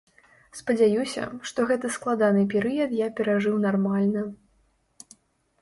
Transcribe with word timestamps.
Спадзяюся, 0.59 1.25
што 1.49 1.65
гэты 1.71 1.91
складаны 1.97 2.45
перыяд 2.53 2.97
я 3.05 3.11
перажыў 3.21 3.55
нармальна. 3.67 4.27